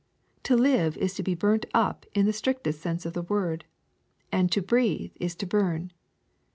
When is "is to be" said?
0.97-1.35